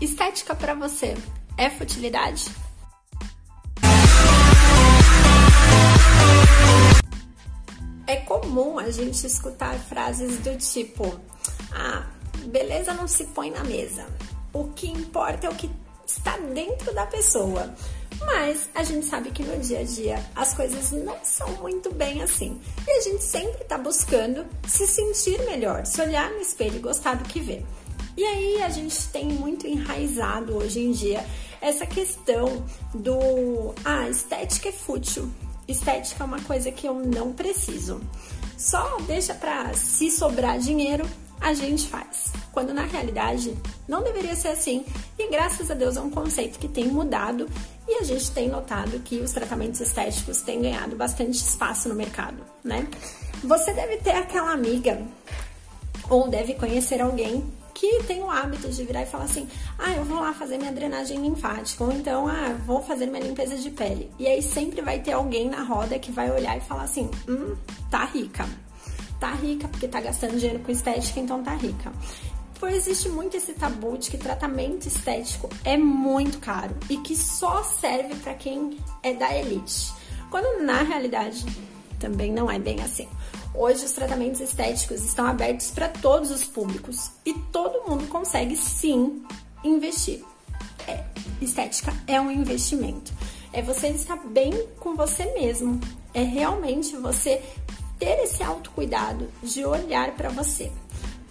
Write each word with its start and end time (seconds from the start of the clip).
Estética 0.00 0.54
para 0.54 0.74
você 0.74 1.16
é 1.56 1.68
futilidade? 1.68 2.44
É 8.06 8.16
comum 8.18 8.78
a 8.78 8.90
gente 8.90 9.26
escutar 9.26 9.74
frases 9.74 10.38
do 10.38 10.56
tipo: 10.56 11.18
"Ah, 11.72 12.06
beleza 12.46 12.94
não 12.94 13.08
se 13.08 13.24
põe 13.24 13.50
na 13.50 13.64
mesa. 13.64 14.06
O 14.52 14.68
que 14.68 14.88
importa 14.88 15.48
é 15.48 15.50
o 15.50 15.54
que 15.54 15.68
está 16.06 16.36
dentro 16.36 16.94
da 16.94 17.04
pessoa". 17.04 17.74
Mas 18.20 18.68
a 18.76 18.84
gente 18.84 19.04
sabe 19.04 19.32
que 19.32 19.42
no 19.42 19.58
dia 19.58 19.80
a 19.80 19.84
dia 19.84 20.24
as 20.36 20.54
coisas 20.54 20.92
não 20.92 21.16
são 21.24 21.48
muito 21.56 21.92
bem 21.92 22.22
assim. 22.22 22.60
E 22.86 22.90
a 22.90 23.00
gente 23.00 23.24
sempre 23.24 23.62
está 23.62 23.76
buscando 23.76 24.46
se 24.66 24.86
sentir 24.86 25.40
melhor, 25.44 25.84
se 25.84 26.00
olhar 26.00 26.30
no 26.30 26.40
espelho 26.40 26.76
e 26.76 26.80
gostar 26.80 27.16
do 27.16 27.24
que 27.24 27.40
vê. 27.40 27.64
E 28.18 28.24
aí 28.24 28.62
a 28.64 28.68
gente 28.68 29.06
tem 29.10 29.26
muito 29.26 29.64
enraizado 29.64 30.56
hoje 30.56 30.80
em 30.80 30.90
dia 30.90 31.24
essa 31.60 31.86
questão 31.86 32.64
do 32.92 33.72
ah, 33.84 34.08
estética 34.08 34.70
é 34.70 34.72
fútil. 34.72 35.30
Estética 35.68 36.24
é 36.24 36.26
uma 36.26 36.40
coisa 36.40 36.72
que 36.72 36.88
eu 36.88 36.94
não 36.94 37.32
preciso. 37.32 38.00
Só 38.56 38.96
deixa 39.06 39.34
para 39.34 39.72
se 39.74 40.10
sobrar 40.10 40.58
dinheiro, 40.58 41.08
a 41.40 41.54
gente 41.54 41.86
faz. 41.86 42.32
Quando 42.50 42.74
na 42.74 42.86
realidade 42.86 43.56
não 43.86 44.02
deveria 44.02 44.34
ser 44.34 44.48
assim. 44.48 44.84
E 45.16 45.30
graças 45.30 45.70
a 45.70 45.74
Deus 45.74 45.96
é 45.96 46.00
um 46.00 46.10
conceito 46.10 46.58
que 46.58 46.66
tem 46.66 46.88
mudado 46.88 47.48
e 47.86 48.00
a 48.00 48.02
gente 48.02 48.32
tem 48.32 48.48
notado 48.48 48.98
que 48.98 49.20
os 49.20 49.30
tratamentos 49.30 49.80
estéticos 49.80 50.42
têm 50.42 50.60
ganhado 50.60 50.96
bastante 50.96 51.36
espaço 51.36 51.88
no 51.88 51.94
mercado, 51.94 52.44
né? 52.64 52.88
Você 53.44 53.72
deve 53.72 53.98
ter 53.98 54.16
aquela 54.16 54.50
amiga 54.50 55.06
ou 56.10 56.28
deve 56.28 56.54
conhecer 56.54 57.00
alguém 57.00 57.44
que 57.78 58.02
tem 58.02 58.20
o 58.24 58.28
hábito 58.28 58.68
de 58.68 58.84
virar 58.84 59.02
e 59.02 59.06
falar 59.06 59.24
assim: 59.24 59.48
ah, 59.78 59.92
eu 59.92 60.04
vou 60.04 60.18
lá 60.18 60.34
fazer 60.34 60.58
minha 60.58 60.72
drenagem 60.72 61.20
linfática, 61.20 61.84
ou 61.84 61.92
então, 61.92 62.26
ah, 62.26 62.56
vou 62.66 62.82
fazer 62.82 63.06
minha 63.06 63.22
limpeza 63.22 63.56
de 63.56 63.70
pele. 63.70 64.10
E 64.18 64.26
aí 64.26 64.42
sempre 64.42 64.82
vai 64.82 64.98
ter 64.98 65.12
alguém 65.12 65.48
na 65.48 65.62
roda 65.62 65.98
que 65.98 66.10
vai 66.10 66.28
olhar 66.28 66.56
e 66.56 66.60
falar 66.60 66.82
assim: 66.82 67.08
hum, 67.28 67.54
tá 67.88 68.04
rica. 68.04 68.46
Tá 69.20 69.32
rica 69.32 69.68
porque 69.68 69.86
tá 69.86 70.00
gastando 70.00 70.36
dinheiro 70.36 70.58
com 70.60 70.72
estética, 70.72 71.20
então 71.20 71.42
tá 71.42 71.54
rica. 71.54 71.92
Pois 72.58 72.74
existe 72.74 73.08
muito 73.08 73.36
esse 73.36 73.52
tabu 73.52 73.96
de 73.96 74.10
que 74.10 74.18
tratamento 74.18 74.86
estético 74.86 75.48
é 75.64 75.76
muito 75.76 76.38
caro 76.40 76.76
e 76.90 76.96
que 76.96 77.14
só 77.14 77.62
serve 77.62 78.16
para 78.16 78.34
quem 78.34 78.76
é 79.04 79.14
da 79.14 79.32
elite. 79.36 79.92
Quando 80.28 80.64
na 80.64 80.82
realidade 80.82 81.46
também 82.00 82.32
não 82.32 82.50
é 82.50 82.58
bem 82.58 82.80
assim. 82.82 83.08
Hoje 83.54 83.84
os 83.84 83.92
tratamentos 83.92 84.40
estéticos 84.40 85.02
estão 85.02 85.26
abertos 85.26 85.70
para 85.70 85.88
todos 85.88 86.30
os 86.30 86.44
públicos 86.44 87.10
e 87.24 87.34
todo 87.34 87.88
mundo 87.88 88.06
consegue 88.08 88.56
sim 88.56 89.22
investir. 89.64 90.24
É, 90.86 91.04
estética 91.40 91.92
é 92.06 92.20
um 92.20 92.30
investimento. 92.30 93.12
É 93.52 93.62
você 93.62 93.88
estar 93.88 94.16
bem 94.16 94.52
com 94.78 94.94
você 94.94 95.24
mesmo. 95.32 95.80
É 96.12 96.22
realmente 96.22 96.96
você 96.96 97.42
ter 97.98 98.18
esse 98.20 98.42
autocuidado 98.42 99.28
de 99.42 99.64
olhar 99.64 100.14
para 100.14 100.28
você. 100.28 100.70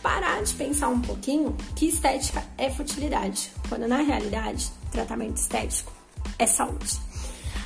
Parar 0.01 0.43
de 0.43 0.53
pensar 0.53 0.89
um 0.89 1.01
pouquinho 1.01 1.55
que 1.75 1.87
estética 1.87 2.43
é 2.57 2.69
futilidade, 2.69 3.51
quando 3.69 3.87
na 3.87 3.97
realidade 3.97 4.71
tratamento 4.91 5.37
estético 5.37 5.91
é 6.37 6.45
saúde. 6.45 6.99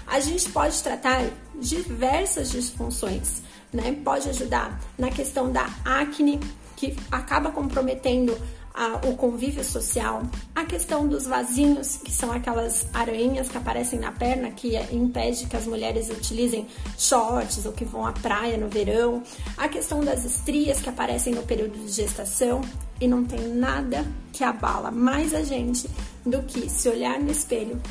A 0.08 0.20
gente 0.20 0.50
pode 0.50 0.82
tratar 0.84 1.24
diversas 1.56 2.52
disfunções, 2.52 3.42
né? 3.72 3.98
Pode 4.04 4.30
ajudar 4.30 4.80
na 4.98 5.10
questão 5.10 5.52
da 5.52 5.70
acne, 5.86 6.40
que 6.76 6.96
acaba 7.12 7.52
comprometendo 7.52 8.36
a, 8.74 8.96
o 9.08 9.16
convívio 9.16 9.64
social, 9.64 10.24
a 10.56 10.66
questão 10.66 11.08
dos 11.08 11.26
vasinhos, 11.26 11.98
que 11.98 12.12
são 12.12 12.32
aquelas 12.32 12.88
aranhas 12.94 13.50
que 13.50 13.58
aparecem 13.58 14.00
na 14.00 14.12
perna 14.12 14.52
que 14.52 14.78
impede 14.92 15.46
que 15.46 15.56
as 15.56 15.66
mulheres 15.66 16.10
utilizem 16.10 16.68
shorts 16.98 17.66
ou 17.66 17.72
que 17.72 17.86
vão 17.86 18.06
à 18.06 18.14
praia 18.14 18.58
no 18.58 18.70
verão, 18.70 19.22
a 19.58 19.68
questão 19.68 20.04
das 20.04 20.24
estrias 20.24 20.80
que 20.80 20.90
aparecem 20.90 21.34
no 21.34 21.44
período 21.44 21.78
de 21.78 21.92
gestação 21.92 22.62
e 23.00 23.08
não 23.08 23.24
tem 23.24 23.48
nada 23.48 24.06
que 24.32 24.44
abala 24.44 24.92
mais 24.92 25.34
a 25.34 25.44
gente 25.44 25.90
do 26.26 26.42
que 26.44 26.70
se 26.70 26.88
olhar 26.88 27.20
no 27.20 27.32
espelho 27.32 27.82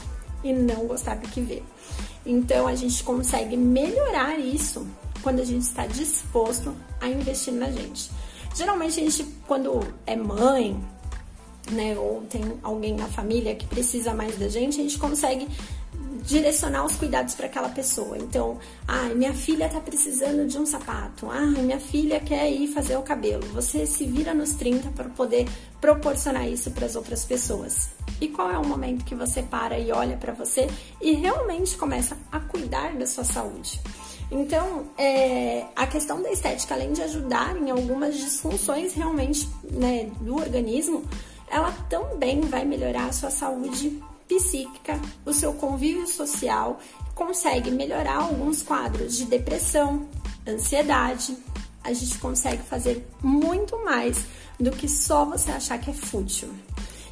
e 0.42 0.52
não 0.52 0.86
gostar 0.86 1.16
do 1.16 1.28
que 1.28 1.40
vê. 1.40 1.62
Então 2.24 2.66
a 2.66 2.74
gente 2.74 3.02
consegue 3.02 3.56
melhorar 3.56 4.38
isso 4.38 4.86
quando 5.22 5.40
a 5.40 5.44
gente 5.44 5.62
está 5.62 5.86
disposto 5.86 6.74
a 7.00 7.08
investir 7.08 7.52
na 7.54 7.70
gente. 7.70 8.10
Geralmente 8.54 9.00
a 9.00 9.02
gente, 9.02 9.24
quando 9.46 9.80
é 10.06 10.16
mãe, 10.16 10.80
né, 11.70 11.96
ou 11.96 12.22
tem 12.22 12.42
alguém 12.62 12.94
na 12.94 13.06
família 13.06 13.54
que 13.54 13.66
precisa 13.66 14.12
mais 14.12 14.36
da 14.36 14.48
gente, 14.48 14.80
a 14.80 14.82
gente 14.82 14.98
consegue 14.98 15.46
direcionar 16.22 16.84
os 16.84 16.96
cuidados 16.96 17.34
para 17.34 17.46
aquela 17.46 17.68
pessoa. 17.68 18.16
Então, 18.18 18.58
ai, 18.86 19.14
minha 19.14 19.32
filha 19.32 19.66
está 19.66 19.80
precisando 19.80 20.46
de 20.46 20.58
um 20.58 20.66
sapato. 20.66 21.28
Ai, 21.30 21.62
minha 21.62 21.80
filha 21.80 22.20
quer 22.20 22.50
ir 22.50 22.68
fazer 22.68 22.96
o 22.96 23.02
cabelo. 23.02 23.46
Você 23.52 23.86
se 23.86 24.04
vira 24.04 24.34
nos 24.34 24.54
30 24.54 24.90
para 24.90 25.08
poder 25.08 25.48
proporcionar 25.80 26.48
isso 26.48 26.70
para 26.70 26.86
as 26.86 26.96
outras 26.96 27.24
pessoas. 27.24 27.90
E 28.20 28.28
qual 28.28 28.50
é 28.50 28.58
o 28.58 28.66
momento 28.66 29.04
que 29.04 29.14
você 29.14 29.42
para 29.42 29.78
e 29.78 29.90
olha 29.90 30.16
para 30.16 30.32
você 30.32 30.68
e 31.00 31.12
realmente 31.12 31.76
começa 31.76 32.16
a 32.30 32.40
cuidar 32.40 32.94
da 32.96 33.06
sua 33.06 33.24
saúde? 33.24 33.80
Então, 34.30 34.86
é, 34.96 35.66
a 35.74 35.86
questão 35.86 36.22
da 36.22 36.30
estética, 36.30 36.74
além 36.74 36.92
de 36.92 37.02
ajudar 37.02 37.56
em 37.56 37.70
algumas 37.70 38.16
disfunções 38.16 38.94
realmente 38.94 39.48
né, 39.70 40.10
do 40.20 40.36
organismo, 40.36 41.04
ela 41.50 41.72
também 41.88 42.40
vai 42.42 42.64
melhorar 42.64 43.06
a 43.06 43.12
sua 43.12 43.30
saúde 43.30 44.00
psíquica, 44.28 45.00
o 45.26 45.32
seu 45.32 45.52
convívio 45.54 46.06
social, 46.06 46.78
consegue 47.14 47.72
melhorar 47.72 48.18
alguns 48.18 48.62
quadros 48.62 49.16
de 49.16 49.24
depressão, 49.24 50.08
ansiedade. 50.46 51.36
A 51.82 51.92
gente 51.92 52.16
consegue 52.18 52.62
fazer 52.62 53.04
muito 53.20 53.84
mais 53.84 54.24
do 54.60 54.70
que 54.70 54.88
só 54.88 55.24
você 55.24 55.50
achar 55.50 55.78
que 55.78 55.90
é 55.90 55.94
fútil. 55.94 56.48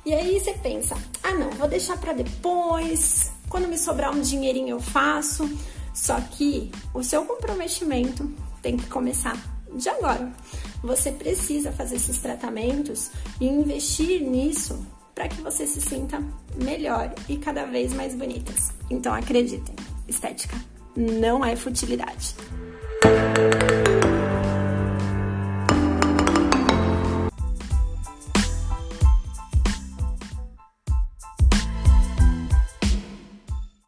E 0.06 0.14
aí 0.14 0.38
você 0.38 0.52
pensa: 0.52 0.96
ah, 1.22 1.32
não, 1.32 1.50
vou 1.50 1.66
deixar 1.66 1.98
para 1.98 2.12
depois, 2.12 3.32
quando 3.48 3.66
me 3.66 3.76
sobrar 3.76 4.14
um 4.14 4.20
dinheirinho 4.20 4.76
eu 4.76 4.80
faço. 4.80 5.50
Só 5.98 6.20
que 6.20 6.70
o 6.94 7.02
seu 7.02 7.24
comprometimento 7.24 8.30
tem 8.62 8.76
que 8.76 8.86
começar 8.86 9.36
de 9.74 9.88
agora. 9.88 10.32
Você 10.80 11.10
precisa 11.10 11.72
fazer 11.72 11.96
esses 11.96 12.18
tratamentos 12.18 13.10
e 13.40 13.46
investir 13.46 14.22
nisso 14.22 14.86
para 15.12 15.28
que 15.28 15.42
você 15.42 15.66
se 15.66 15.80
sinta 15.80 16.22
melhor 16.54 17.12
e 17.28 17.36
cada 17.36 17.66
vez 17.66 17.92
mais 17.92 18.14
bonitas. 18.14 18.70
Então 18.88 19.12
acreditem, 19.12 19.74
estética 20.06 20.56
não 20.96 21.44
é 21.44 21.56
futilidade. 21.56 22.36